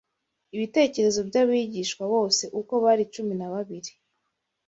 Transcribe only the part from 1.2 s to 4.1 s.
by’abigishwa bose uko bari cumi na babiri.